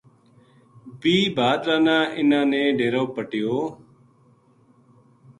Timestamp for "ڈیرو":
2.77-3.03